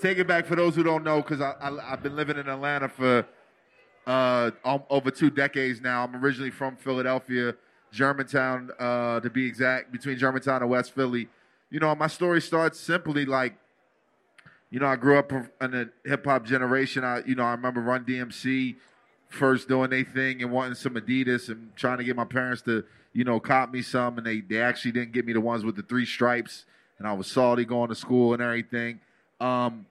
[0.00, 2.48] take it back for those who don't know, because I, I I've been living in
[2.48, 3.26] Atlanta for
[4.06, 4.50] uh
[4.88, 6.04] over two decades now.
[6.04, 7.54] I'm originally from Philadelphia,
[7.92, 11.28] Germantown uh, to be exact, between Germantown and West Philly.
[11.70, 13.54] You know, my story starts simply like,
[14.70, 17.04] you know, I grew up in a hip hop generation.
[17.04, 18.76] I you know I remember Run DMC
[19.28, 22.84] first doing their thing and wanting some Adidas and trying to get my parents to
[23.12, 25.76] you know cop me some, and they they actually didn't get me the ones with
[25.76, 26.64] the three stripes,
[26.98, 29.00] and I was salty going to school and everything.
[29.40, 29.86] Um,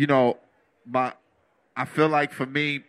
[0.00, 0.38] you know,
[0.86, 1.12] my
[1.76, 2.80] I feel like for me,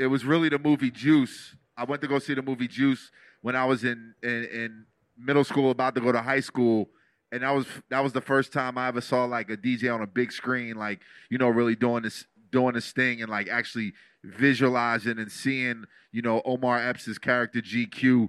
[0.00, 1.54] it was really the movie Juice.
[1.76, 4.86] I went to go see the movie Juice when I was in in, in
[5.16, 6.88] middle school, about to go to high school.
[7.30, 10.02] And that was that was the first time I ever saw like a DJ on
[10.02, 13.92] a big screen, like you know, really doing this doing this thing and like actually
[14.24, 18.28] visualizing and seeing, you know, Omar Epps' character GQ,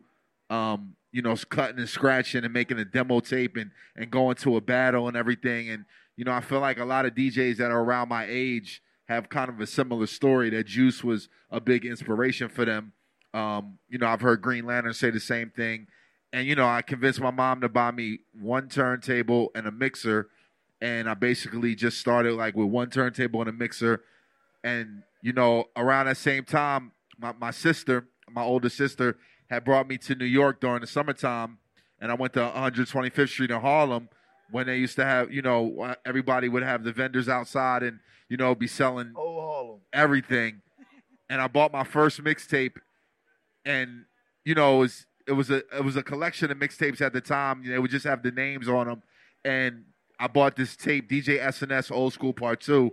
[0.52, 4.58] um, you know, cutting and scratching and making a demo tape and and going to
[4.58, 5.70] a battle and everything.
[5.70, 5.86] And
[6.20, 9.30] you know, I feel like a lot of DJs that are around my age have
[9.30, 10.50] kind of a similar story.
[10.50, 12.92] That Juice was a big inspiration for them.
[13.34, 15.88] Um, you know, I've heard Green Lantern say the same thing.
[16.34, 20.28] And you know, I convinced my mom to buy me one turntable and a mixer,
[20.82, 24.04] and I basically just started like with one turntable and a mixer.
[24.62, 29.18] And you know, around that same time, my, my sister, my older sister,
[29.50, 31.60] had brought me to New York during the summertime,
[32.02, 34.10] and I went to 125th Street in Harlem
[34.52, 38.38] when they used to have, you know, everybody would have the vendors outside and you
[38.38, 40.62] know be selling oh, everything.
[41.30, 42.78] And I bought my first mixtape,
[43.66, 44.06] and
[44.46, 47.22] you know it was it was a it was a collection of mixtapes at the
[47.22, 47.64] time.
[47.66, 49.04] They would just have the names on them,
[49.44, 49.86] and
[50.20, 52.92] I bought this tape, DJ SNS Old School Part Two,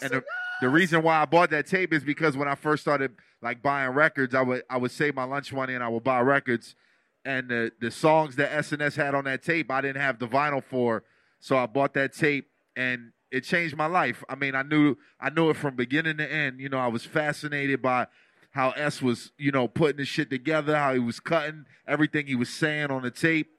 [0.00, 0.24] and the,
[0.60, 3.90] the reason why I bought that tape is because when I first started like buying
[3.90, 6.74] records, I would I would save my lunch money and I would buy records,
[7.24, 10.62] and the the songs that SNS had on that tape, I didn't have the vinyl
[10.62, 11.04] for,
[11.40, 14.22] so I bought that tape, and it changed my life.
[14.28, 16.60] I mean, I knew I knew it from beginning to end.
[16.60, 18.06] You know, I was fascinated by
[18.54, 22.36] how S was, you know, putting this shit together, how he was cutting everything he
[22.36, 23.50] was saying on the tape.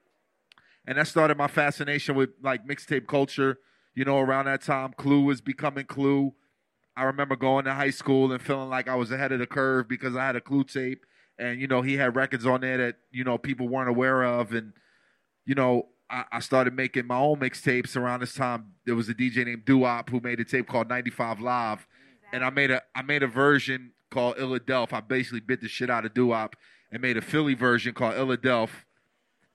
[0.88, 3.58] And that started my fascination with like mixtape culture.
[3.94, 6.34] You know, around that time, Clue was becoming Clue.
[6.96, 9.90] I remember going to high school and feeling like I was ahead of the curve
[9.90, 11.06] because I had a Clue tape,
[11.38, 14.54] and you know he had records on there that you know people weren't aware of,
[14.54, 14.74] and
[15.46, 18.74] you know I, started making my own mixtapes around this time.
[18.86, 21.88] There was a DJ named Doo Wop who made a tape called 95 Live,
[22.32, 24.94] and I made a I made a version called Illadelph.
[24.94, 26.56] I basically bit the shit out of Doo Wop
[26.92, 28.86] and made a Philly version called Illadelph.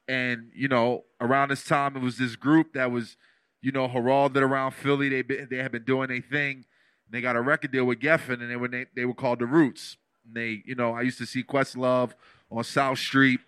[0.09, 3.17] And you know, around this time, it was this group that was,
[3.63, 5.09] you know, heralded around Philly.
[5.09, 6.65] They they had been doing a thing.
[7.09, 9.97] They got a record deal with Geffen, and they were they were called the Roots.
[10.31, 12.13] They, you know, I used to see Questlove
[12.51, 13.41] on South Street.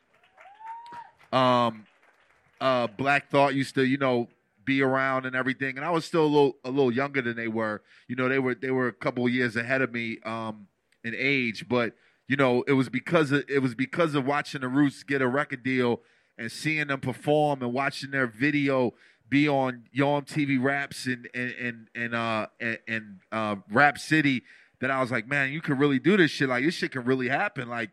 [1.33, 1.87] Um,
[2.61, 4.29] uh, Black Thought used to, you know,
[4.65, 7.49] be around and everything, and I was still a little a little younger than they
[7.49, 7.83] were.
[8.07, 10.19] You know, they were they were a couple years ahead of me.
[10.25, 10.69] Um,
[11.05, 11.95] in age, but
[12.29, 15.29] you know, it was because of it was because of watching the Roots get a
[15.29, 16.01] record deal
[16.39, 18.95] and seeing them perform and watching their video
[19.29, 24.45] be on Yo TV Raps and and and, and uh and, and uh, Rap City
[24.83, 26.49] that I was like, man, you can really do this shit.
[26.49, 27.69] Like this shit can really happen.
[27.69, 27.91] Like,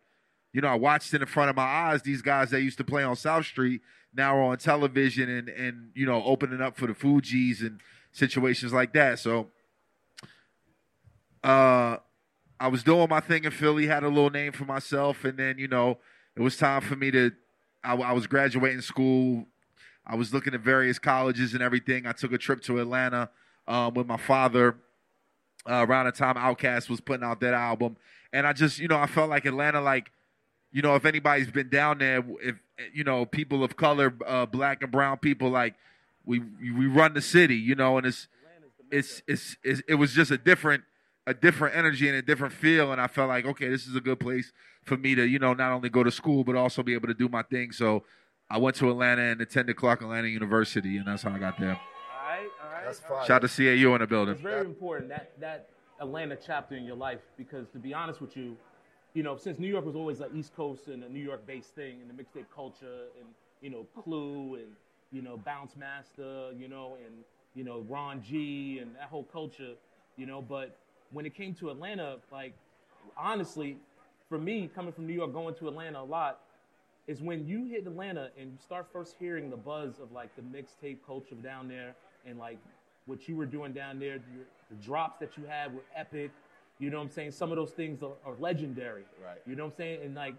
[0.54, 2.02] you know, I watched it in front of my eyes.
[2.02, 5.92] These guys that used to play on South Street now are on television and and
[5.94, 7.80] you know opening up for the Fugees and
[8.12, 9.20] situations like that.
[9.20, 9.50] So,
[11.44, 11.98] uh,
[12.60, 15.60] I was doing my thing in Philly, had a little name for myself, and then
[15.60, 16.00] you know
[16.36, 17.32] it was time for me to.
[17.84, 19.46] I, I was graduating school.
[20.08, 22.08] I was looking at various colleges and everything.
[22.08, 23.30] I took a trip to Atlanta
[23.68, 24.76] um, with my father
[25.68, 27.98] uh, around the time Outkast was putting out that album,
[28.32, 30.12] and I just you know I felt like Atlanta, like
[30.72, 32.56] you know if anybody's been down there, if
[32.94, 35.76] you know people of color, uh, black and brown people, like
[36.26, 38.28] we we run the city, you know, and it's
[38.92, 40.84] it's, it's, it's it was just a different
[41.28, 42.92] a different energy and a different feel.
[42.92, 44.52] And I felt like, okay, this is a good place
[44.84, 47.14] for me to, you know, not only go to school, but also be able to
[47.14, 47.72] do my thing.
[47.72, 48.04] So
[48.50, 51.74] I went to Atlanta and attended Clark Atlanta University, and that's how I got there.
[51.74, 52.50] All right, all right.
[52.86, 53.26] That's fine.
[53.26, 54.34] Shout out to CAU in the building.
[54.34, 58.36] It's very important that that Atlanta chapter in your life because to be honest with
[58.38, 58.58] you,
[59.14, 61.76] you know, since New York was always like East Coast and a New York based
[61.76, 63.28] thing and the mixtape culture and
[63.62, 64.68] you know Clue and
[65.12, 67.16] you know Bounce Master, you know, and
[67.56, 69.74] you know Ron G and that whole culture,
[70.18, 70.78] you know, but
[71.12, 72.54] when it came to Atlanta, like
[73.18, 73.78] honestly,
[74.28, 76.42] for me coming from New York, going to Atlanta a lot,
[77.08, 80.42] is when you hit Atlanta and you start first hearing the buzz of like the
[80.44, 81.96] mixtape culture down there
[82.26, 82.58] and like
[83.06, 86.32] what you were doing down there, your, the drops that you had were epic.
[86.80, 87.32] You know what I'm saying?
[87.32, 89.04] Some of those things are, are legendary.
[89.24, 89.40] Right.
[89.46, 90.00] You know what I'm saying?
[90.04, 90.36] And like,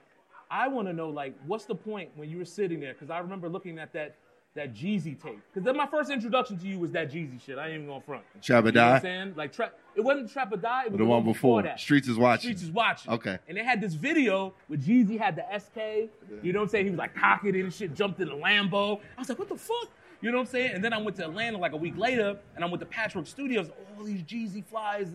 [0.50, 2.92] I want to know like, what's the point when you were sitting there?
[2.94, 4.14] Because I remember looking at that
[4.56, 5.38] that Jeezy tape.
[5.52, 7.56] Because then my first introduction to you was that Jeezy shit.
[7.56, 8.24] I ain't even gonna front.
[8.42, 9.00] Trap or You know I'm Die?
[9.02, 9.34] saying?
[9.36, 11.62] Like Trap it wasn't Trap or Die, it was The one before.
[11.62, 11.78] that.
[11.78, 12.48] Streets is watching.
[12.50, 13.12] Streets is watching.
[13.12, 13.38] Okay.
[13.48, 16.10] And they had this video where Jeezy had the SK.
[16.42, 16.84] You know what I'm saying?
[16.86, 18.98] He was like cocking it and shit, jumped in a Lambo.
[19.16, 19.88] I was like, what the fuck?
[20.20, 20.72] You know what I'm saying?
[20.74, 23.26] And then I went to Atlanta like a week later, and I went to Patchwerk
[23.26, 23.68] Studios.
[23.98, 25.08] All these Jeezy flies,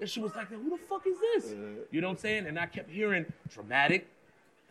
[0.00, 1.52] and she was like, who the fuck is this?
[1.90, 2.46] You know what I'm saying?
[2.46, 4.08] And I kept hearing dramatic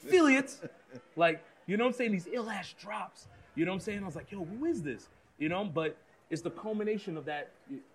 [0.06, 0.62] affiliates,
[1.16, 2.12] like you know what I'm saying?
[2.14, 3.28] These ill ass drops.
[3.56, 4.04] You know what I'm saying?
[4.04, 5.10] I was like, yo, who is this?
[5.38, 5.98] You know, but
[6.30, 7.52] it's the culmination of that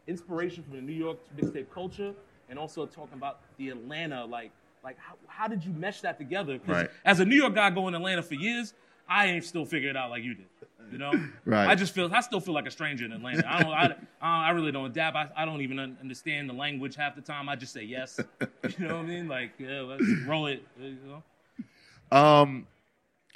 [0.07, 2.13] inspiration from the New York mixtape culture,
[2.51, 4.51] and also talking about the Atlanta, like,
[4.85, 6.59] like how, how did you mesh that together?
[6.59, 6.91] 'Cause Right.
[7.05, 8.75] As a New York guy going to Atlanta for years,
[9.09, 10.47] I ain't still figured it out like you did.
[10.91, 11.13] You know,
[11.45, 11.69] Right.
[11.69, 13.45] I just feel I still feel like a stranger in Atlanta.
[13.47, 13.73] I don't.
[13.73, 15.17] I, I, I really don't adapt.
[15.17, 17.49] I, I don't even understand the language half the time.
[17.49, 18.21] I just say yes.
[18.79, 19.29] You know what I mean?
[19.29, 20.67] Like, yeah, let's roll it.
[20.81, 22.17] You know?
[22.17, 22.67] Um,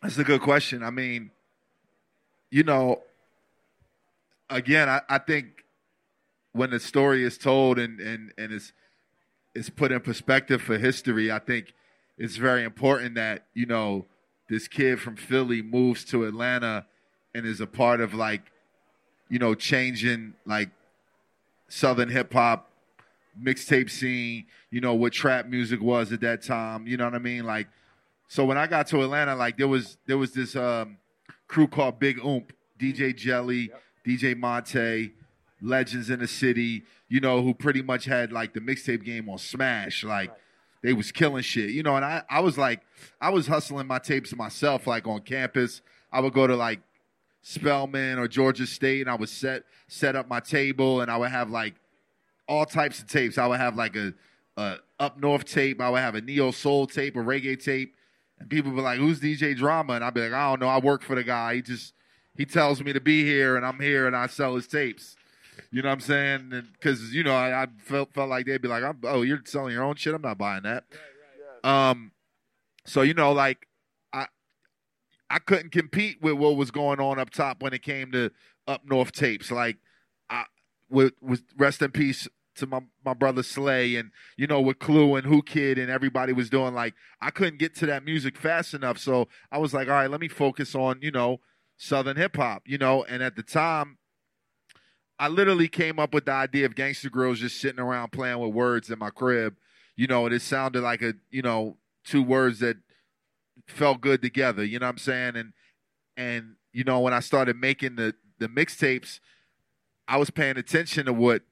[0.02, 0.82] that's a good question.
[0.82, 1.30] I mean,
[2.50, 3.02] you know,
[4.50, 5.64] again, I, I think
[6.52, 8.72] when the story is told and and and it's
[9.54, 11.74] it's put in perspective for history, I think
[12.18, 14.06] it's very important that you know
[14.48, 16.86] this kid from Philly moves to Atlanta
[17.34, 18.50] and is a part of like
[19.28, 20.70] you know changing like
[21.68, 22.70] southern hip hop
[23.40, 27.18] mixtape scene, you know, what trap music was at that time, you know what I
[27.18, 27.44] mean?
[27.44, 27.68] Like
[28.28, 30.98] so when I got to Atlanta, like there was there was this um,
[31.48, 33.70] crew called Big Oomp, DJ Jelly,
[34.06, 35.12] DJ Monte,
[35.60, 39.38] legends in the city, you know, who pretty much had like the mixtape game on
[39.38, 40.32] Smash, like.
[40.82, 42.80] They was killing shit, you know, and I, I was like,
[43.20, 45.82] I was hustling my tapes myself, like on campus.
[46.10, 46.80] I would go to like
[47.42, 51.30] Spelman or Georgia State, and I would set set up my table, and I would
[51.30, 51.74] have like
[52.46, 53.38] all types of tapes.
[53.38, 54.12] I would have like a,
[54.56, 55.80] a up north tape.
[55.80, 57.94] I would have a neo soul tape, a reggae tape,
[58.38, 60.68] and people would be like, "Who's DJ Drama?" And I'd be like, "I don't know.
[60.68, 61.56] I work for the guy.
[61.56, 61.94] He just
[62.36, 65.16] he tells me to be here, and I'm here, and I sell his tapes."
[65.70, 66.68] You know what I'm saying?
[66.72, 69.84] Because you know, I, I felt felt like they'd be like, "Oh, you're selling your
[69.84, 70.14] own shit.
[70.14, 70.84] I'm not buying that."
[71.62, 72.12] Um,
[72.84, 73.66] so you know, like
[75.30, 78.30] I couldn't compete with what was going on up top when it came to
[78.66, 79.50] up north tapes.
[79.50, 79.78] Like
[80.28, 80.44] I
[80.90, 81.14] with
[81.56, 85.40] rest in peace to my my brother Slay and you know with Clue and Whoo
[85.40, 88.98] Kid and everybody was doing like I couldn't get to that music fast enough.
[88.98, 91.38] So I was like, all right, let me focus on you know
[91.76, 92.64] southern hip hop.
[92.66, 93.96] You know, and at the time.
[95.22, 98.54] I literally came up with the idea of Gangsta Grillz just sitting around playing with
[98.54, 99.54] words in my crib,
[99.94, 102.78] you know, and it sounded like a, you know, two words that
[103.70, 105.36] felt good together, you know what I'm saying?
[105.36, 105.52] And
[106.16, 109.20] and you know, when I started making the the mixtapes,
[110.08, 111.42] I was paying attention to what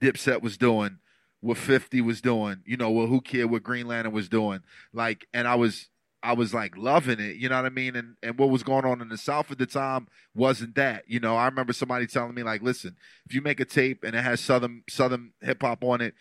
[0.00, 0.98] Dipset was doing,
[1.40, 4.60] what 50 was doing, you know, what Whoo Kid, what Green Lantern was doing.
[4.92, 5.88] Like and I was
[6.22, 7.94] I was like loving it, you know what I mean?
[7.94, 11.04] And and what was going on in the South at the time wasn't that.
[11.06, 12.96] You know, I remember somebody telling me like, listen,
[13.26, 16.14] if you make a tape and it has southern southern hip hop on it,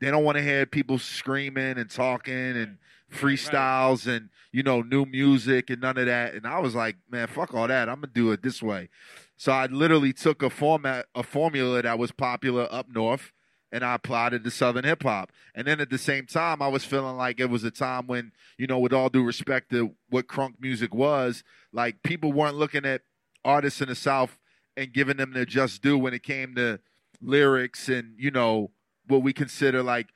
[0.00, 2.78] they don't want to hear people screaming and talking and
[3.12, 6.34] freestyles and you know new music and none of that.
[6.34, 7.88] And I was like, man, fuck all that.
[7.88, 8.88] I'm gonna do it this way.
[9.36, 13.32] So I literally took a format, a formula that was popular up north,
[13.72, 15.32] and I applied it to southern hip hop.
[15.54, 18.32] And then at the same time, I was feeling like it was a time when,
[18.58, 22.84] you know, with all due respect to what crunk music was, like people weren't looking
[22.84, 23.02] at
[23.44, 24.38] artists in the South
[24.76, 26.80] and giving them their just due when it came to
[27.22, 28.70] lyrics and you know
[29.10, 30.08] what we consider like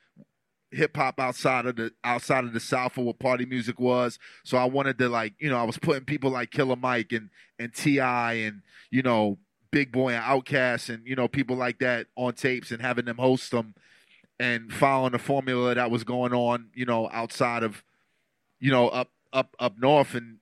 [0.70, 4.18] hip hop outside of the outside of the South or what party music was.
[4.44, 7.30] So I wanted to like, you know, I was putting people like Killer Mike and
[7.58, 8.32] and T.I.
[8.34, 9.38] and you know
[9.70, 13.18] Big Boy and Outkast and you know people like that on tapes and having them
[13.18, 13.74] host them
[14.38, 17.84] and following the formula that was going on, you know, outside of
[18.58, 20.38] you know up up up north and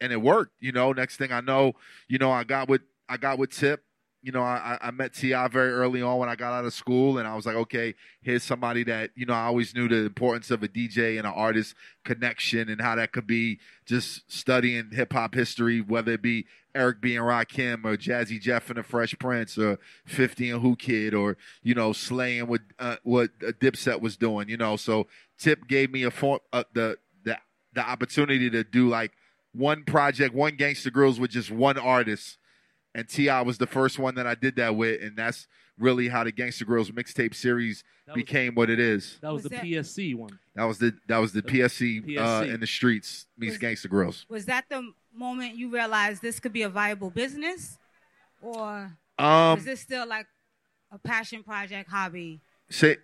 [0.00, 0.52] and it worked.
[0.60, 1.74] You know, next thing I know,
[2.08, 3.82] you know, I got with I got with Tip.
[4.24, 5.48] You know, I, I met T.I.
[5.48, 8.42] very early on when I got out of school, and I was like, okay, here's
[8.42, 11.74] somebody that you know I always knew the importance of a DJ and an artist
[12.04, 17.00] connection and how that could be just studying hip hop history, whether it be Eric
[17.00, 21.14] B and Rakim or Jazzy Jeff and the Fresh Prince or Fifty and Whoo Kid
[21.14, 24.48] or you know slaying what uh, what uh, Dipset was doing.
[24.48, 25.06] You know, so
[25.38, 27.38] Tip gave me a form uh, the the
[27.74, 29.12] the opportunity to do like
[29.52, 32.38] one project, one Gangsta Grillz with just one artist.
[32.94, 33.42] And T.I.
[33.42, 35.48] was the first one that I did that with, and that's
[35.78, 39.18] really how the Gangsta Grillz mixtape series was- became what it is.
[39.20, 40.38] That was, Was the that- PSC one.
[40.54, 43.88] That was the that was the The PSC, Uh, in the streets meets Was- Gangsta
[43.88, 44.24] Grillz.
[44.28, 47.78] Was that the moment you realized this could be a viable business,
[48.40, 50.26] or Um, was this still like
[50.92, 52.40] a passion project hobby?
[52.70, 52.96] say,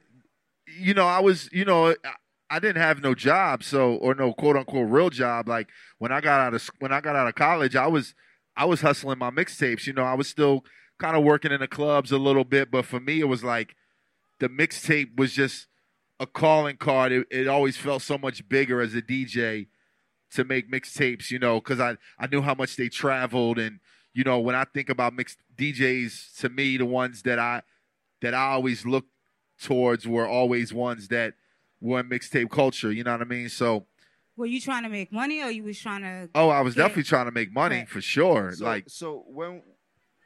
[0.78, 1.96] you know, I was, you know, I,
[2.48, 5.48] I didn't have no job, so or no quote unquote real job.
[5.48, 5.68] Like
[5.98, 8.14] when I got out of when I got out of college, I was
[8.56, 9.86] I was hustling my mixtapes.
[9.86, 10.64] You know, I was still
[10.98, 13.74] kind of working in the clubs a little bit, but for me, it was like
[14.38, 15.66] the mixtape was just
[16.18, 17.12] a calling card.
[17.12, 19.68] It, it always felt so much bigger as a DJ
[20.32, 23.58] to make mixtapes, you know, because I, I knew how much they traveled.
[23.58, 23.80] And,
[24.14, 27.62] you know, when I think about mixed DJs, to me, the ones that I
[28.20, 29.10] that I always looked
[29.60, 31.34] towards were always ones that
[31.80, 32.92] were in mixtape culture.
[32.92, 33.48] You know what I mean?
[33.48, 33.86] So,
[34.40, 36.30] Were you trying to make money, or you was trying to?
[36.34, 36.84] oh, I was Yeah.
[36.84, 37.88] definitely trying to make money Right.
[37.88, 38.52] for sure.
[38.52, 39.60] So, like, so when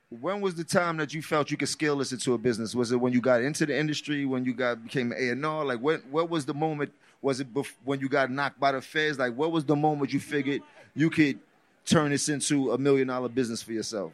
[0.09, 2.76] when was the time that you felt you could scale this into a business?
[2.76, 4.25] Was it when you got into the industry?
[4.25, 5.64] When you got became an A and R?
[5.64, 6.92] Like when what was the moment?
[7.23, 9.18] Was it bef- when you got knocked by the feds?
[9.18, 10.62] Like what was the moment you figured
[10.94, 11.40] you could
[11.85, 14.12] turn this into a million dollar business for yourself?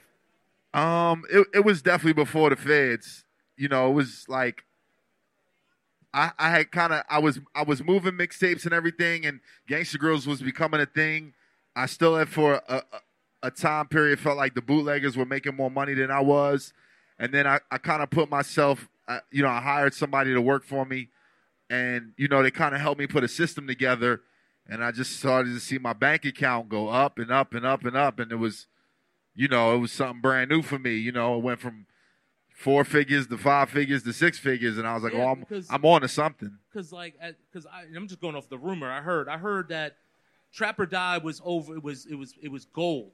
[0.73, 3.25] Um, it it was definitely before the feds.
[3.59, 4.65] You know, it was like
[6.13, 9.97] I I had kind of I was I was moving mixtapes and everything, and Gangsta
[9.97, 11.35] Grillz was becoming a thing.
[11.77, 12.83] I still had for a, a
[13.43, 16.73] a time period felt like the bootleggers were making more money than I was,
[17.19, 20.41] and then I I kind of put myself, uh, you know, I hired somebody to
[20.41, 21.09] work for me,
[21.69, 24.21] and you know they kind of helped me put a system together,
[24.69, 27.85] and I just started to see my bank account go up and up and up
[27.85, 28.67] and up, and it was
[29.35, 30.97] you know, it was something brand new for me.
[30.97, 31.87] You know, it went from
[32.61, 35.41] four figures to five figures to six figures, and I was like, Yeah, oh, I'm,
[35.41, 36.57] because- I'm on to something.
[36.71, 37.15] because like
[37.51, 39.29] because I'm just going off the rumor I heard.
[39.29, 39.97] I heard that
[40.53, 41.75] Trap or Die was over.
[41.77, 43.13] It was it was it was gold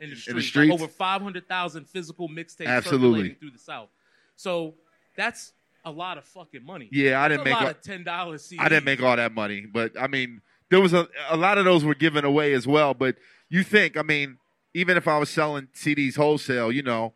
[0.00, 0.36] in the streets.
[0.36, 0.72] Like, streets?
[0.72, 3.08] over five hundred thousand physical mixtapes Absolutely.
[3.08, 3.88] circulating through the South.
[4.36, 4.74] So
[5.16, 5.52] that's
[5.84, 6.88] a lot of fucking money.
[6.92, 8.52] Yeah, I didn't a make lot a- of ten dollars.
[8.58, 11.64] I didn't make all that money, but I mean, there was a a lot of
[11.64, 12.94] those were given away as well.
[12.94, 13.16] But
[13.50, 14.38] you think, I mean,
[14.72, 17.12] even if I was selling CDs wholesale, you know,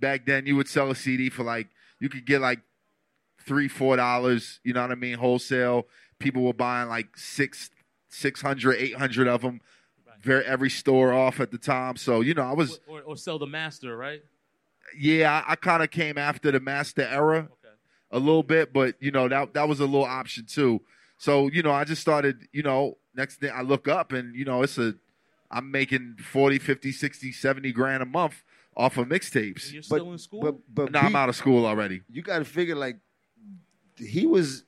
[0.00, 1.68] back then you would sell a CD for like
[2.00, 2.60] you could get like
[3.46, 4.60] three, four dollars.
[4.64, 5.18] You know what I mean?
[5.18, 5.86] Wholesale.
[6.18, 7.70] People were buying like six,
[8.08, 9.60] six hundred, eight hundred of them.
[10.22, 11.96] Very every store off at the time.
[11.96, 14.22] So you know, I was or, or sell the master, right?
[14.98, 17.74] yeah, I, I kind of came after the master era Okay.
[18.10, 20.80] a little bit, but you know that that was a little option too.
[21.18, 22.48] So you know, I just started.
[22.52, 24.94] You know, next thing I look up and you know it's a
[25.50, 28.42] I'm making 40, 50, 60, 70 grand a month
[28.78, 29.72] off of mixtapes.
[29.72, 30.40] you're But still in school.
[30.40, 32.00] but but Now I'm out of school already.
[32.10, 32.96] you got to figure like
[33.96, 34.64] he was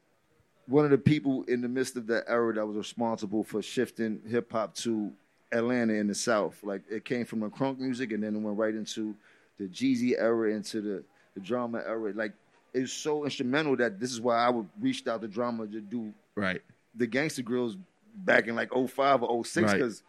[0.67, 4.21] one of the people in the midst of that era that was responsible for shifting
[4.29, 5.11] hip hop to
[5.53, 6.59] Atlanta in the South.
[6.63, 9.15] Like it came from the crunk music and then it went right into
[9.59, 11.03] the Jeezy era, into the,
[11.35, 12.13] the drama era.
[12.15, 12.33] Like
[12.75, 16.13] it's so instrumental that this is why I would reached out to drama to do
[16.37, 16.63] Right.
[16.95, 17.77] the Gangsta Grillz
[18.15, 19.73] back in like 05 or 06 Right.
[19.77, 20.03] because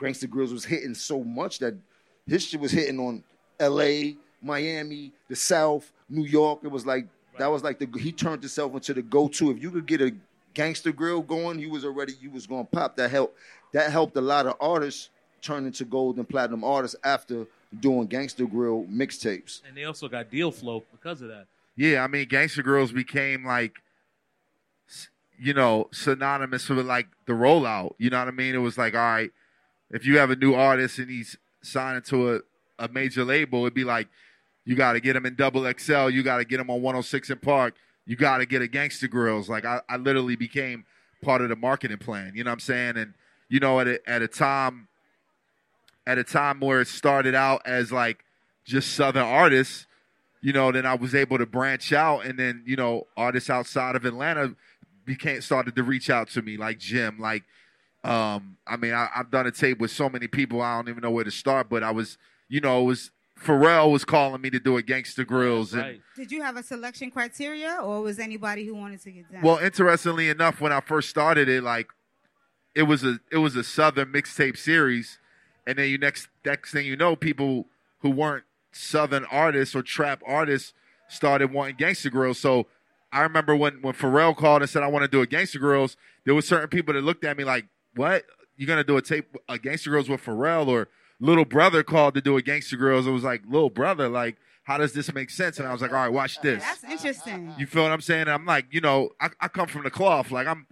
[0.00, 1.74] Gangsta Grillz was hitting so much that
[2.26, 3.22] his shit was hitting on
[3.60, 6.60] LA, Miami, the South, New York.
[6.62, 7.06] It was like
[7.38, 9.50] that was like the he turned himself into the go-to.
[9.50, 10.14] If you could get a
[10.54, 12.96] gangster grill going, you was already you was gonna pop.
[12.96, 13.38] That helped
[13.72, 15.10] that helped a lot of artists
[15.42, 17.46] turn into gold and platinum artists after
[17.80, 19.60] doing gangster grill mixtapes.
[19.66, 21.46] and they also got deal flow because of that.
[21.76, 23.82] Yeah, I mean, Gangsta Grillz became like,
[25.38, 27.92] you know, synonymous with like the rollout.
[27.98, 28.54] You know what I mean?
[28.54, 29.30] It was like, all right,
[29.90, 32.40] if you have a new artist and he's signing to a,
[32.78, 34.08] a major label, it'd be like,
[34.64, 36.08] you got to get him in double XL.
[36.08, 37.74] You got to get him on 106 in Park.
[38.04, 39.48] You got to get a Gangsta Grillz.
[39.48, 40.84] Like, I, I literally became
[41.22, 42.32] part of the marketing plan.
[42.34, 42.96] You know what I'm saying?
[42.96, 43.14] And,
[43.48, 44.88] you know, at a, at a time,
[46.06, 48.24] at a time where it started out as like
[48.64, 49.86] just Southern artists,
[50.40, 53.96] you know, then I was able to branch out, and then you know, artists outside
[53.96, 54.54] of Atlanta
[55.04, 57.44] became started to reach out to me, like Jim, like,
[58.06, 61.02] um, I mean, I, I've done a tape with so many people, I don't even
[61.02, 63.10] know where to start, but I was, you know, it was
[63.40, 66.00] Pharrell was calling me to do a Gangsta Grillz, and Right.
[66.16, 69.42] Did you have a selection criteria, or was anybody who wanted to get down?
[69.42, 71.88] well, interestingly enough, when I first started it, like,
[72.74, 75.18] it was a it was a Southern mixtape series,
[75.66, 77.66] and then you next next thing you know, people
[78.00, 80.72] who weren't Southern artists or trap artists
[81.08, 82.36] started wanting Gangsta Grillz.
[82.36, 82.66] So
[83.12, 85.96] I remember when when Pharrell called and said I want to do a Gangsta Grillz,
[86.24, 88.24] there were certain people that looked at me like, "What?
[88.56, 90.88] You're gonna do a tape a Gangsta Grillz with Pharrell?" Or
[91.20, 93.06] Little Brother called to do a Gangsta Grillz.
[93.06, 95.90] It was like, "Little Brother, like, how does this make sense?" And I was like,
[95.92, 97.54] "All right, watch this." That's interesting.
[97.58, 98.22] You feel what I'm saying?
[98.22, 100.30] And I'm like, you know, I, I come from the cloth.
[100.30, 100.66] Like I'm,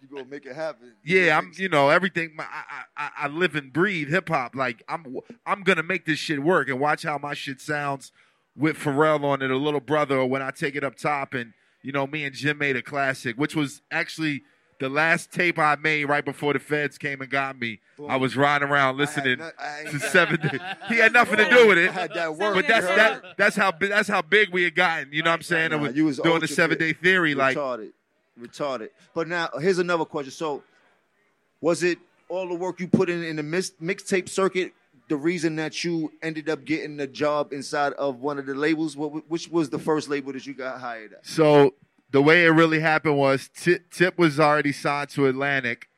[0.00, 0.94] You gonna make it happen?
[1.04, 2.32] yeah, I'm, you know, everything.
[2.36, 4.54] My, I, I, I live and breathe hip hop.
[4.54, 8.12] Like I'm, I'm gonna make this shit work and watch how my shit sounds
[8.56, 11.34] with Pharrell on it, a little brother, or when I take it up top.
[11.34, 14.42] And you know, me and Jim made a classic, which was actually
[14.80, 17.78] the last tape I made right before the feds came and got me.
[18.08, 20.60] I was riding around listening not- I ain't to got- seven.
[20.88, 21.90] he had nothing to do with it.
[21.90, 22.54] I had that work.
[22.54, 23.24] But that's you that.
[23.36, 25.12] That's how that's how big we had gotten.
[25.12, 25.70] You know what I'm saying?
[25.70, 27.00] Nah, And we- you was doing the seven day big.
[27.02, 27.34] theory.
[27.34, 27.92] Like retarded,
[28.40, 28.88] retarded.
[29.14, 30.32] But now here's another question.
[30.32, 30.62] So,
[31.60, 34.72] was it all the work you put in in the mix, mixtape circuit
[35.08, 38.96] the reason that you ended up getting a job inside of one of the labels?
[38.96, 41.26] Which was the first label that you got hired at?
[41.26, 41.74] So
[42.10, 45.88] the way it really happened was Tip, Tip was already signed to Atlantic.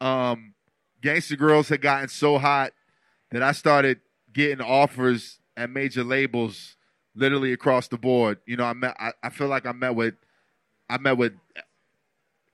[0.00, 0.54] Um,
[1.02, 2.72] Gangsta Grillz had gotten so hot
[3.30, 4.00] that I started
[4.32, 6.76] getting offers at major labels
[7.14, 8.38] literally across the board.
[8.46, 10.14] You know, I met I, I feel like I met with
[10.88, 11.32] I met with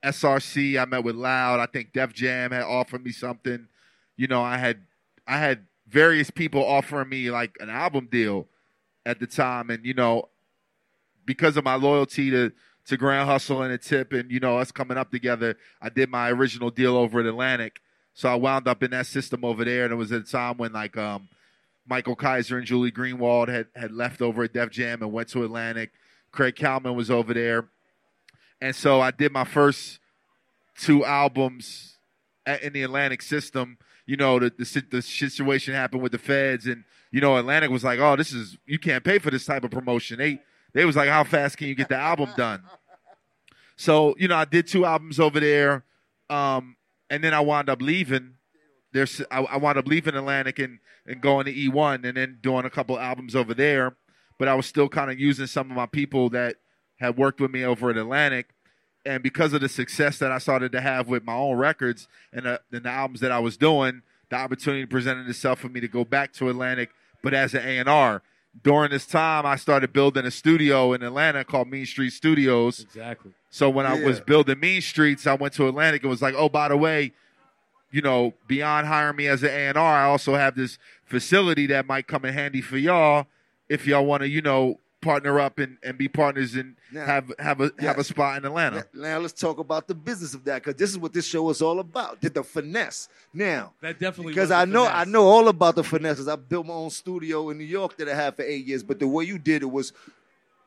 [0.03, 3.67] SRC, I met with Loud, I think Def Jam had offered me something.
[4.15, 4.81] You know, I had
[5.27, 8.47] I had various people offering me like an album deal
[9.05, 10.29] at the time and you know
[11.25, 12.51] because of my loyalty to
[12.87, 16.09] to Grand Hustle and a tip and you know us coming up together, I did
[16.09, 17.81] my original deal over at Atlantic.
[18.13, 20.57] So I wound up in that system over there and it was at a time
[20.57, 21.29] when like um
[21.85, 25.43] Michael Kyser and Julie Greenwald had, had left over at Def Jam and went to
[25.43, 25.91] Atlantic.
[26.31, 27.65] Craig Kallman was over there.
[28.61, 29.99] And so I did my first
[30.77, 31.97] two albums
[32.45, 33.77] at, in the Atlantic system.
[34.05, 37.83] You know, the, the, the situation happened with the feds, and, you know, Atlantic was
[37.83, 40.19] like, oh, this is, you can't pay for this type of promotion.
[40.19, 40.41] They,
[40.73, 42.63] they was like, how fast can you get the album done?
[43.75, 45.83] So, you know, I did two albums over there.
[46.29, 46.77] Um,
[47.09, 48.35] and then I wound up leaving.
[48.91, 52.65] There's, I, I wound up leaving Atlantic and and going to E1 and then doing
[52.65, 53.95] a couple albums over there.
[54.39, 56.57] But I was still kind of using some of my people that
[56.97, 58.49] had worked with me over at Atlantic.
[59.05, 62.45] And because of the success that I started to have with my own records and
[62.45, 65.87] the, and the albums that I was doing, the opportunity presented itself for me to
[65.87, 68.21] go back to Atlantic, but as an A&R.
[68.61, 72.81] During this time, I started building a studio in Atlanta called Mean Street Studios.
[72.81, 73.31] Exactly.
[73.49, 76.49] So when I was building Mean Streets, I went to Atlantic and was like, oh,
[76.49, 77.13] by the way,
[77.91, 82.07] you know, beyond hiring me as an A&R, I also have this facility that might
[82.07, 83.27] come in handy for y'all
[83.69, 87.31] if y'all want to, you know, partner up and, and be partners and Now- have
[87.37, 88.85] have a have a spot in Atlanta.
[88.93, 91.49] Now, now let's talk about the business of that because this is what this show
[91.49, 92.21] is all about.
[92.21, 93.09] Did the finesse.
[93.33, 95.07] Now, That definitely because was I know finesse.
[95.07, 96.17] I know all about the finesse.
[96.17, 98.83] 'cause I built my own studio in New York that I had for eight years.
[98.83, 99.93] But the way you did it was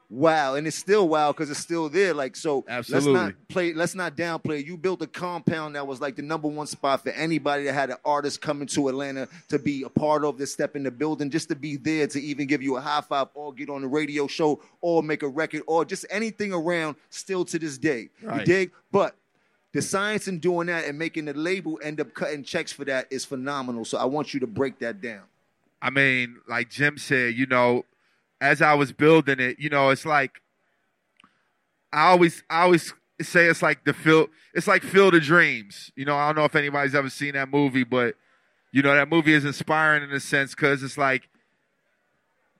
[0.09, 2.15] wow, and it's still wow because it's still there.
[2.15, 3.13] Like so, Absolutely.
[3.13, 3.73] let's not play.
[3.73, 4.65] Let's not downplay.
[4.65, 7.91] You built a compound that was like the number one spot for anybody that had
[7.91, 11.31] an artist coming to Atlanta to be a part of this step in the building,
[11.31, 13.89] just to be there to even give you a high five or get on the
[13.89, 16.97] radio show or make a record or just anything around.
[17.11, 18.71] Still to this day, you dig?
[18.93, 19.17] But
[19.73, 23.07] the science in doing that and making the label end up cutting checks for that
[23.11, 23.85] is phenomenal.
[23.85, 25.23] So I want you to break that down.
[25.83, 27.85] I mean, like Jim said, you know,
[28.41, 30.41] as I was building it, you know, it's like
[31.93, 35.91] I always I always say it's like the field it's like Field of Dreams.
[35.97, 38.17] You know, I don't know if anybody's ever seen that movie, but
[38.73, 41.29] you know, that movie is inspiring in a sense because it's like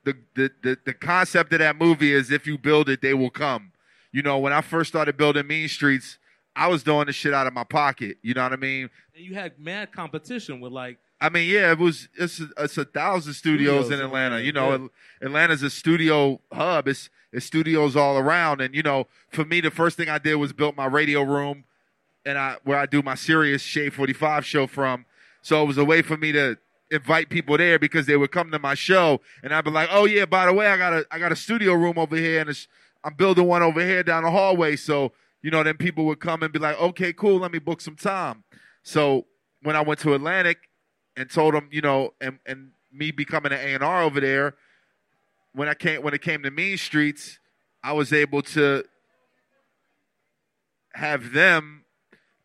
[0.05, 3.31] the, the the the concept of that movie is if you build it, they will
[3.31, 3.73] come.
[4.13, 6.19] You know, when I first started building Mean Streets,
[6.55, 8.17] I was doing the shit out of my pocket.
[8.23, 8.89] You know what I mean?
[9.15, 12.09] And you had mad competition with like I mean, yeah, it was.
[12.19, 14.41] It's a, it's a thousand studios, Studios in Atlanta.
[14.41, 15.27] You know, yeah.
[15.27, 16.89] Atlanta's a studio hub.
[16.89, 18.61] It's it's studios all around.
[18.61, 21.65] And you know, for me, the first thing I did was built my radio room,
[22.25, 25.07] and I where I do my Sirius Shade Forty Five show from.
[25.41, 26.59] So it was a way for me to
[26.91, 30.05] invite people there because they would come to my show, and I'd be like, "Oh
[30.05, 32.51] yeah, by the way, I got a I got a studio room over here, and
[32.51, 32.69] it's,
[33.03, 36.43] I'm building one over here down the hallway." So you know, then people would come
[36.43, 38.45] and be like, "Okay, cool, let me book some time."
[38.83, 39.27] So
[39.63, 40.59] when I went to Atlantic
[41.17, 44.55] and told them, you know, and and me becoming an A and R over there,
[45.53, 47.39] when I came when it came to Mean Streets,
[47.83, 48.85] I was able to
[50.95, 51.85] have them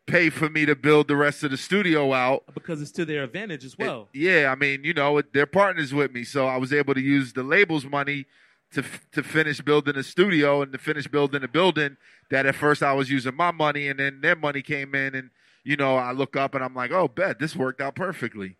[0.06, 2.42] pay for me to build the rest of the studio out.
[2.54, 4.08] because it's to their advantage as well.
[4.12, 7.32] Yeah, I mean, you know, they're partners with me, so I was able to use
[7.32, 8.26] the label's money
[8.72, 8.82] to
[9.12, 11.96] to finish building a studio and to finish building a building
[12.30, 15.30] that at first I was using my money, and then their money came in, and
[15.64, 18.56] you know, I look up and I'm like, oh, bet this worked out perfectly.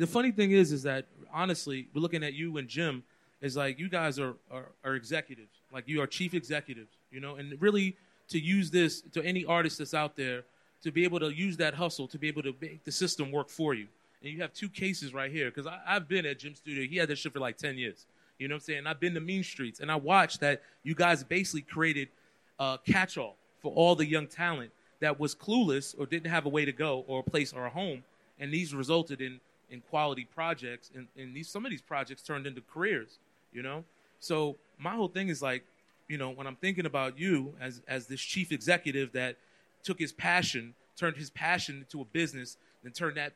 [0.00, 3.02] The funny thing is, is that honestly, we're looking at you and Jim.
[3.42, 7.36] Is like you guys are, are are executives, like you are chief executives, you know,
[7.36, 7.96] and really
[8.28, 10.42] to use this to any artist that's out there
[10.82, 13.48] to be able to use that hustle to be able to make the system work
[13.48, 13.86] for you.
[14.22, 16.86] And you have two cases right here because I've been at Jim's studio.
[16.86, 18.04] He had that shit for like ten years.
[18.38, 18.86] You know what I'm saying?
[18.86, 22.08] I've been to Mean Streets and I watched that you guys basically created
[22.58, 26.66] a catch-all for all the young talent that was clueless or didn't have a way
[26.66, 28.04] to go or a place or a home,
[28.38, 32.46] and these resulted in in quality projects, and, and these some of these projects turned
[32.46, 33.18] into careers.
[33.52, 33.84] You know,
[34.20, 35.64] so my whole thing is like,
[36.08, 39.36] you know, when I'm thinking about you as as this chief executive that
[39.82, 43.32] took his passion, turned his passion into a business, then turned that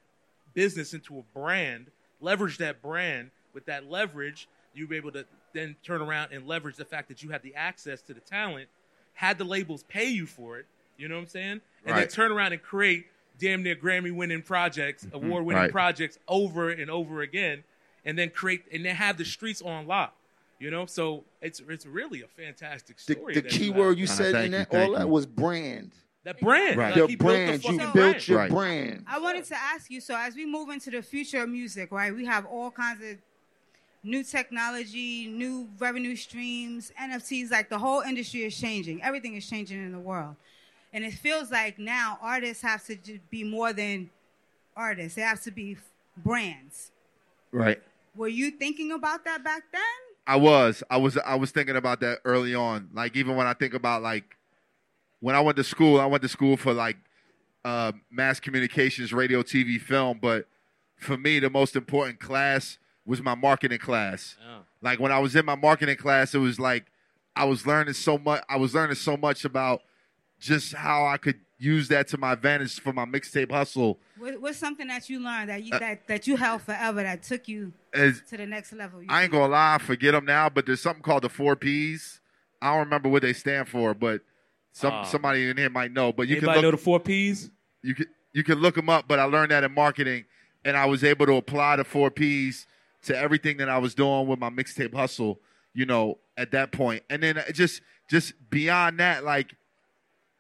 [0.55, 1.87] business into a brand,
[2.23, 6.77] leveraged that brand with that leverage, you were able to then turn around and leverage
[6.77, 8.69] the fact that you had the access to the talent,
[9.15, 10.67] had the labels pay you for it,
[10.97, 11.61] you know what I'm saying?
[11.87, 13.07] And then turn around and create
[13.39, 15.17] damn near Grammy winning projects, mm-hmm.
[15.27, 15.73] award winning Right.
[15.73, 17.65] projects over and over again.
[18.07, 20.15] and then create and then have the streets on lock.
[20.61, 23.35] You know, so it's it's really a fantastic The, story.
[23.35, 25.93] the that key you word you said thank in that, thank all that was brand.
[26.25, 26.89] that brand, Right.
[26.89, 27.65] like Your he built the brand.
[27.65, 28.29] You fucking built brand.
[28.29, 28.51] your Right.
[28.51, 29.05] brand.
[29.09, 30.01] I wanted to ask you.
[30.01, 32.15] So as we move into the future of music, right?
[32.15, 33.17] We have all kinds of
[34.03, 37.51] new technology, new revenue streams, NFTs.
[37.51, 39.03] Like the whole industry is changing.
[39.03, 40.37] Everything is changing in the world,
[40.95, 42.97] and it feels like now artists have to
[43.29, 44.09] be more than
[44.77, 45.17] artists.
[45.17, 45.77] They have to be
[46.17, 46.93] brands.
[47.51, 47.83] Right.
[48.17, 49.83] Were you thinking about that back then?
[50.27, 50.85] I was.
[50.89, 51.19] I was.
[51.19, 52.91] I was thinking about that early on.
[52.95, 54.37] Like even when I think about like
[55.19, 56.97] when I went to school, I went to school for like
[57.65, 60.21] uh, mass communications, radio, TV, film.
[60.23, 60.47] But
[60.97, 64.37] for me, the most important class was my marketing class.
[64.41, 64.61] Oh.
[64.81, 66.87] Like when I was in my marketing class, it was like
[67.35, 68.45] I was learning so much.
[68.49, 69.83] I was learning so much about
[70.41, 73.99] just how I could use that to my advantage for my mixtape hustle.
[74.19, 77.23] What, what's something that you learned that you Uh, that, that you held forever that
[77.23, 79.01] took you As to the next level?
[79.03, 81.57] You I ain't gonna lie, I forget them now, but there's something called the four
[81.57, 82.21] P's.
[82.61, 84.23] I don't remember what they stand for, but
[84.73, 85.03] some Ah.
[85.05, 86.13] somebody in here might know.
[86.13, 87.51] But you Anybody can know look, the four P's?
[87.83, 89.07] you can you can look them up.
[89.07, 90.25] But I learned that in marketing,
[90.65, 92.67] and I was able to apply the four P's
[93.03, 95.41] to everything that I was doing with my mixtape hustle.
[95.75, 99.55] You know, at that point, and then just just beyond that, like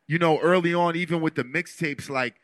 [0.06, 2.34] you know, early on, even with the mixtapes, like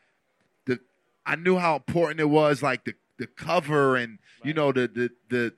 [0.65, 0.79] the
[1.25, 5.09] I knew how important it was, like the the cover and you know the the
[5.29, 5.53] the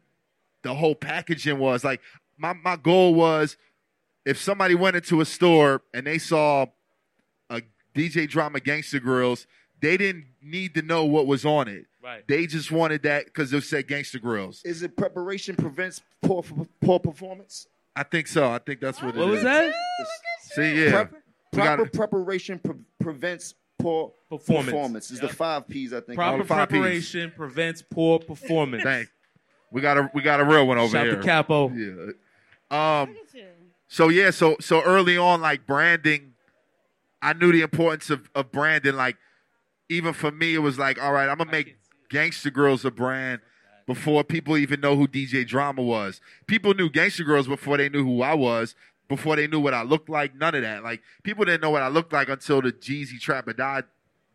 [0.63, 2.01] the whole packaging was like
[2.37, 3.57] my my goal was
[4.25, 6.65] if somebody went into a store and they saw
[7.49, 7.61] a
[7.95, 9.45] DJ Drama Gangsta Grillz,
[9.81, 11.85] they didn't need to know what was on it.
[12.01, 12.25] Right.
[12.27, 14.65] They just wanted that because it said Gangsta Grillz.
[14.65, 16.43] Is it preparation prevents poor
[16.81, 17.67] poor performance?
[17.95, 18.49] I think so.
[18.51, 19.73] I think that's what it What was that?
[20.41, 20.89] See, yeah.
[20.91, 21.17] Prep- We
[21.53, 24.65] proper gotta- preparation pre- prevents poor Performance.
[24.65, 25.11] performance.
[25.11, 26.15] Is the five P's I think.
[26.17, 26.71] Proper the five Ps.
[26.71, 28.83] preparation prevents poor performance.
[28.83, 29.09] Thank.
[29.71, 31.15] We got a we got a real one over Shout here.
[31.15, 31.69] to Capo.
[31.69, 31.91] Yeah.
[33.01, 33.09] Um.
[33.09, 33.45] Look at you.
[33.87, 34.31] So yeah.
[34.31, 36.33] So so early on, like branding,
[37.21, 38.95] I knew the importance of of branding.
[38.95, 39.17] Like
[39.89, 41.77] even for me, it was like, all right, I'm gonna make
[42.11, 43.41] Gangsta Grillz a brand
[43.85, 46.21] before people even know who DJ Drama was.
[46.47, 48.75] People knew Gangsta Grillz before they knew who I was.
[49.15, 50.83] Before they knew what I looked like, none of that.
[50.83, 53.83] Like people didn't know what I looked like until the Jeezy Trap or Die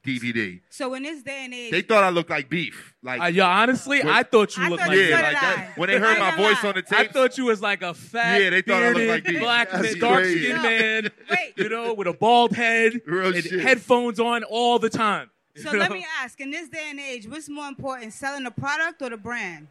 [0.04, 0.60] DVD.
[0.70, 2.94] So in this day and age, They thought I looked like beef.
[3.02, 5.22] Like Uh, yo, honestly, What- I thought you I looked thought like yeah, that.
[5.32, 5.76] like that.
[5.78, 7.92] When they heard my voice gonna on the tape, I thought you was like a
[7.92, 9.38] fat, Yeah, they thought I looked like these.
[9.40, 10.62] black, man, dark skinned No.
[10.62, 11.52] man, Wait.
[11.56, 13.60] you know, with a bald head Real and shit.
[13.60, 15.30] headphones on all the time.
[15.56, 18.52] So You let me ask: In this day and age, what's more important, selling the
[18.52, 19.66] product or the brand?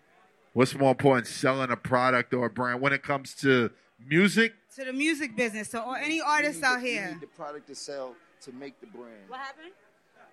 [0.53, 2.81] what's more important, selling a product or a brand?
[2.81, 3.71] When it comes to
[4.05, 7.07] music, To the music business, so or any artists out You here.
[7.11, 9.13] need the product to sell to make the brand.
[9.27, 9.71] What happened?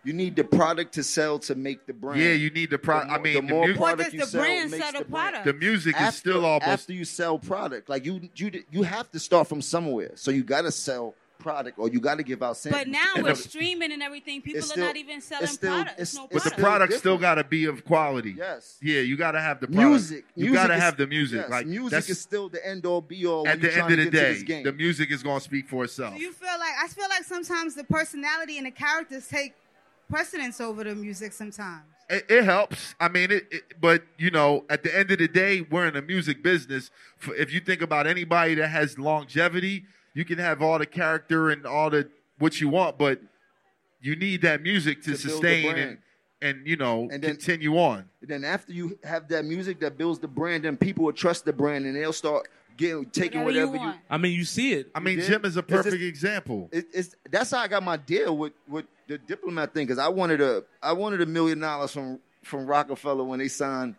[0.07, 2.21] You need the product to sell to make the brand.
[2.21, 3.11] yeah, you need the The product.
[3.13, 4.99] I mean, the the, more mu- product does you the sell brand makes sell the
[4.99, 5.45] the brand.
[5.47, 6.67] the music is still almost.
[6.69, 7.89] after you sell product.
[7.89, 10.11] Like you, you, you have to start from somewhere.
[10.17, 11.15] So you got to sell
[11.45, 12.83] product, or you got to give out samples.
[12.85, 15.45] But now And with the- streaming and everything, people It's are still- not even selling
[15.45, 15.93] it's still- products.
[15.93, 16.55] it's- no it's but the product.
[16.55, 18.35] still product still got to be of quality.
[18.37, 19.89] yes, Yeah, you got to have the product.
[19.91, 20.25] music.
[20.35, 21.43] You got to have the music.
[21.43, 23.47] yes, like music is still the end all be all.
[23.47, 25.39] at when the end of the to get to this day, the music is going
[25.39, 26.15] to speak for itself.
[26.17, 29.53] Do you feel like I feel like sometimes the personality and the characters take
[30.09, 31.83] precedence over the music sometimes.
[32.11, 32.95] It, it helps.
[33.01, 33.81] I mean, it, it.
[33.81, 36.91] But you know, at the end of the day, we're in the music business.
[37.17, 41.51] For, if you think about anybody that has longevity, you can have all the character
[41.51, 43.21] and all the what you want, but
[44.01, 45.99] you need that music to, To sustain and
[46.43, 48.05] and you know And then- continue on.
[48.21, 51.45] And then after you have that music that builds the brand, then people will trust
[51.45, 53.91] the brand and they'll start getting taking Whatever you whatever you.
[53.91, 54.01] want.
[54.11, 54.91] I mean, you see it.
[54.95, 55.21] I mean.
[55.21, 56.69] Jim is a It's perfect example.
[56.73, 60.09] It, it's that's how I got my deal with with the diplomat thing because I
[60.09, 63.95] wanted a I wanted a million dollars from from Rockefeller when they signed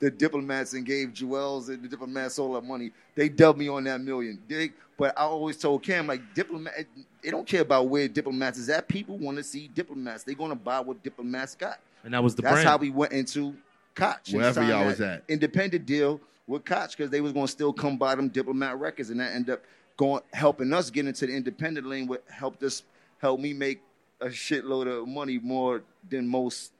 [0.00, 2.90] the diplomats and gave Juelz and the diplomats all that money.
[3.14, 4.40] They dubbed me on that million.
[4.48, 6.86] They, but I always told Cam like diplomat.
[7.22, 8.88] They don't care about where diplomats is at.
[8.88, 10.24] People want to see diplomats.
[10.24, 11.80] They're gonna buy what diplomats got.
[12.04, 12.68] and that was the That's brand.
[12.68, 13.56] how we went into
[13.94, 14.30] Koch.
[14.32, 15.24] Wherever y'all was at.
[15.28, 19.10] Independent deal with Koch because they was going to still come buy them diplomat records,
[19.10, 19.62] and that ended up
[19.96, 22.06] going helping us get into the independent lane.
[22.06, 22.84] What helped us
[23.18, 23.80] help me make
[24.20, 26.72] a shitload of money more than most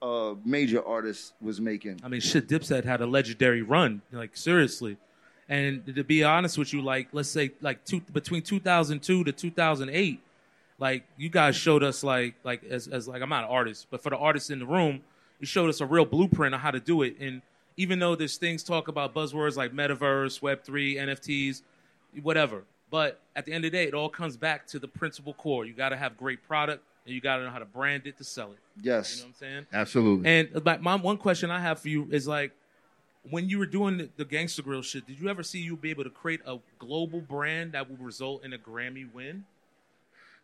[0.00, 2.00] uh, major artist was making.
[2.02, 4.96] I mean, shit, Dipset had a legendary run, like seriously.
[5.48, 10.20] And to be honest with you, like let's say like two, between 2002 to 2008,
[10.78, 14.02] like you guys showed us like like as as like I'm not an artist, but
[14.02, 15.00] for the artists in the room,
[15.40, 17.16] you showed us a real blueprint on how to do it.
[17.18, 17.42] And
[17.76, 21.62] even though there's things talk about buzzwords like metaverse, Web three, NFTs,
[22.22, 25.34] whatever, but at the end of the day, it all comes back to the principal
[25.34, 25.64] core.
[25.64, 28.18] You got to have great product, and you got to know how to brand it
[28.18, 28.58] to sell it.
[28.82, 29.16] Yes.
[29.16, 29.66] You know what I'm saying?
[29.72, 30.28] Absolutely.
[30.30, 32.52] And like my one question I have for you is like,
[33.30, 35.90] when you were doing the, the Gangsta Grill shit, did you ever see you be
[35.90, 39.44] able to create a global brand that would result in a Grammy win?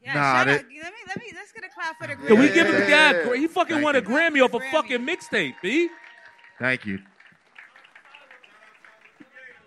[0.03, 0.65] Yeah, Nah, shout that- out.
[0.65, 3.13] Let me let me let's get a clap for the Can we give him Yeah.
[3.13, 3.37] that?
[3.37, 4.05] He fucking Thank won a you.
[4.05, 4.71] Grammy off a Grammy.
[4.73, 5.89] fucking mixtape, b.
[6.59, 6.99] Thank you.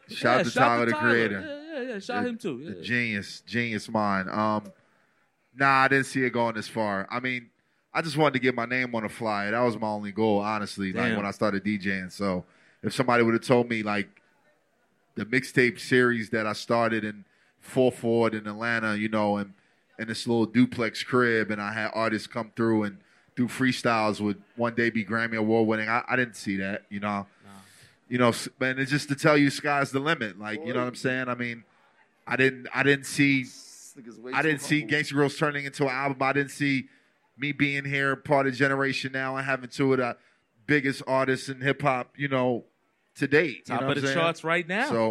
[0.10, 1.42] Shout out to shout Tyler, the creator.
[1.76, 2.00] Yeah, yeah, yeah.
[2.00, 2.66] Shout The- him too.
[2.76, 4.30] the genius, genius mind.
[4.30, 4.72] Um,
[5.58, 7.08] nah, I didn't see it going this far.
[7.10, 7.50] I mean,
[7.93, 9.52] I just wanted to get my name on a flyer.
[9.52, 10.93] That was my only goal, honestly.
[10.93, 12.12] Like when I started DJing.
[12.12, 12.46] So
[12.84, 14.22] if somebody would have told me like
[15.15, 17.26] the mixtape series that I started in
[17.60, 19.54] Fort Ford in Atlanta, you know, and
[19.98, 22.98] in this little duplex crib, and I had artists come through and
[23.36, 25.89] do freestyles would one day be Grammy Award winning.
[25.89, 27.26] I, I didn't see that, you know.
[28.10, 30.39] You know, man, it's just to tell you, sky's the limit.
[30.39, 31.28] Like, you know what I'm saying?
[31.28, 31.65] I mean,
[32.26, 33.43] I didn't, I didn't see
[33.98, 34.98] nigga's way I too didn't see humble.
[34.98, 36.18] Gangsta Grillz turning into an album.
[36.22, 36.88] I didn't see
[37.38, 40.18] me being here, part of Generation Now, and having two of the
[40.66, 42.66] biggest artists in hip hop, you know,
[43.16, 43.66] to date.
[43.66, 44.18] Top you know of the saying?
[44.18, 44.90] charts right now.
[44.90, 45.04] So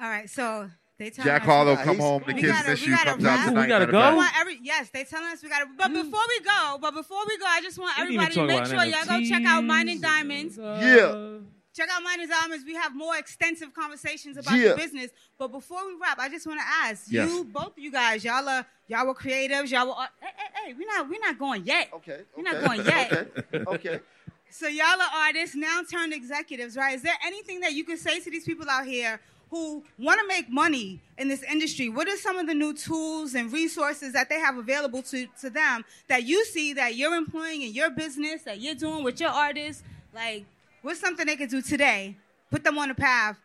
[0.00, 2.22] All right, so they tell Jack us Harlow, Nah, come home.
[2.26, 2.96] The kids gotta- miss we you.
[2.96, 3.48] gotta Comes wrap.
[3.48, 3.98] out We gotta go?
[3.98, 5.66] I want every yes, they telling us we gotta.
[5.76, 8.66] But before we go, but before we go, I just want We everybody to make
[8.66, 10.02] sure y'all go check out Mining NFTs.
[10.02, 10.58] Diamonds.
[10.58, 11.35] Uh, Yeah.
[11.76, 12.64] Check out Mining Diamonds.
[12.64, 14.70] We have more extensive conversations about Yeah.
[14.70, 15.10] the business.
[15.38, 17.28] But before we wrap, I just want to ask Yes.
[17.30, 19.70] you, both of you guys, y'all are y'all were creatives.
[19.70, 19.94] Y'all were.
[20.20, 21.90] Hey, hey, hey, we're not we're not going yet.
[21.92, 22.22] Okay.
[22.34, 23.12] We're not going yet.
[23.54, 23.64] Okay.
[23.66, 24.00] Okay.
[24.48, 26.94] So y'all are artists now turned executives, right?
[26.94, 30.26] Is there anything that you can say to these people out here who want to
[30.28, 31.88] make money in this industry?
[31.90, 35.50] What are some of the new tools and resources that they have available to, to
[35.50, 39.30] them that you see that you're employing in your business, that you're doing with your
[39.30, 39.82] artists?
[40.14, 40.46] Like,
[40.86, 42.14] what's something they could do today?
[42.48, 43.36] Put them on a path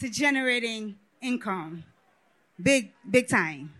[0.00, 1.82] to generating income.
[2.62, 3.72] Big, big time.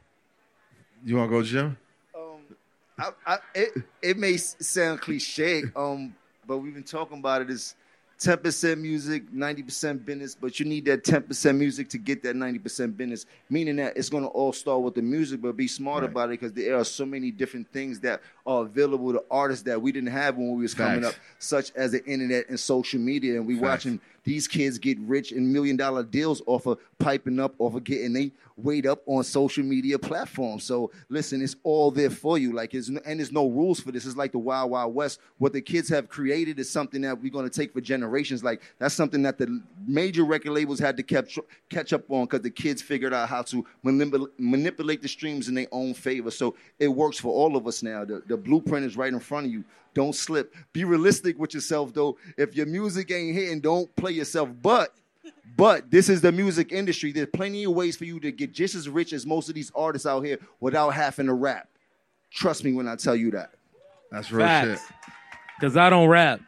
[1.05, 1.77] You want to go, Jim?
[2.17, 2.57] Um,
[2.99, 6.15] I, I, it it may sound cliche, um,
[6.47, 7.51] but we've been talking about it.
[7.51, 7.75] Is
[8.21, 12.23] ten percent music, ninety percent business, but you need that ten percent music to get
[12.23, 13.27] that ninety percent business.
[13.49, 16.11] Meaning that it's going to all start with the music, but be smart Right.
[16.11, 19.81] about it because there are so many different things that are available to artists that
[19.81, 21.17] we didn't have when we was coming Facts.
[21.17, 23.63] up, such as the internet and social media, and we Facts.
[23.65, 27.85] watching these kids get rich and million dollar deals off of piping up, off of
[27.85, 30.65] getting they weight up on social media platforms.
[30.65, 32.53] So listen, it's all there for you.
[32.53, 34.05] Like it's and there's no rules for this.
[34.05, 35.21] It's like the Wild Wild West.
[35.39, 38.45] What the kids have created is something that we're gonna take for generations.
[38.45, 42.43] Like that's something that the major record labels had to catch catch up on because
[42.43, 46.31] the kids figured out how to manipul- manipulate the streams in their own favor.
[46.31, 48.05] So it works for all of us now.
[48.05, 49.65] The, the blueprint is right in front of you.
[49.94, 50.55] Don't slip.
[50.72, 52.16] Be realistic with yourself though.
[52.37, 54.50] If your music ain't hitting, don't play yourself.
[54.62, 54.94] But
[55.57, 57.12] but this is the music industry.
[57.12, 59.72] There's plenty of ways for you to get just as rich as most of these
[59.74, 61.68] artists out here without having to rap.
[62.31, 63.50] Trust me when I tell you that.
[64.11, 64.79] That's real shit.
[65.59, 66.40] Because I don't rap.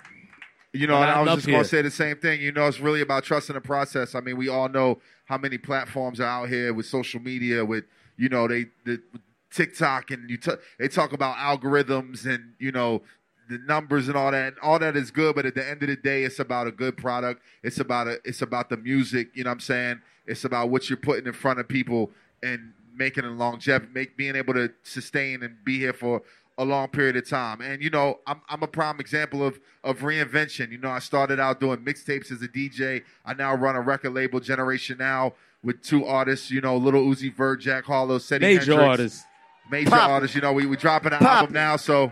[0.73, 2.41] You know, And and I I'm was up just going to say the same thing.
[2.41, 4.15] You know, it's really about trusting the process.
[4.15, 7.85] I mean, we all know how many platforms are out here with social media, with
[8.17, 9.03] you know, they the
[9.51, 13.03] TikTok, and you t- they talk about algorithms and you know
[13.49, 14.49] the numbers and all that.
[14.49, 16.73] And all that is good, but at the end of the day, it's about a
[16.73, 17.43] good product.
[17.63, 19.29] It's about a, it's about the music.
[19.35, 20.01] You know what I'm saying?
[20.27, 22.11] It's about what you're putting in front of people
[22.43, 26.23] and making a longevity, make being able to sustain and be here for
[26.59, 27.61] a long period of time.
[27.61, 30.71] And you know, I'm I'm a prime example of of reinvention.
[30.71, 33.03] You know, I started out doing mixtapes as a DJ.
[33.25, 35.33] I now run a record label, Generation Now,
[35.65, 36.51] with two artists.
[36.51, 39.25] You know, Little Uzi Vert, Jack Harlow, Seti Major Hendrix, artists.
[39.71, 40.11] major Poppin'.
[40.11, 40.37] artists.
[40.37, 41.39] You know, we we dropping an Poppin'.
[41.39, 42.11] album now, so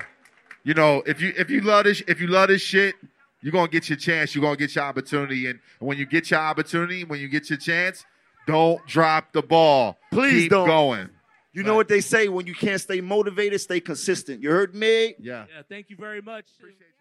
[0.65, 2.95] you know, if you if you love this if you love this shit.
[3.43, 4.35] You're gonna get your chance.
[4.35, 7.59] You're gonna get your opportunity, and when you get your opportunity, when you get your
[7.59, 8.05] chance,
[8.47, 9.97] don't drop the ball.
[10.13, 10.67] Please Keep don't.
[10.67, 11.09] going.
[11.55, 14.43] You know what they say when you can't stay motivated, stay consistent.
[14.43, 15.15] You heard me?
[15.19, 15.47] Yeah.
[15.55, 16.45] Yeah, thank you very much.
[16.59, 17.00] Appreciate y'all.